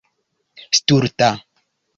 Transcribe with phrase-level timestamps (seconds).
[0.77, 1.29] stulta